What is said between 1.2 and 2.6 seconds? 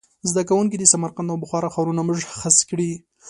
او بخارا ښارونه مشخص